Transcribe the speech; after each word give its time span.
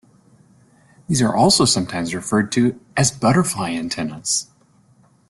These 1.07 1.21
are 1.21 1.35
also 1.35 1.63
sometimes 1.63 2.15
referred 2.15 2.51
to 2.53 2.79
as 2.97 3.11
butterfly 3.11 3.73
antennas. 3.73 4.47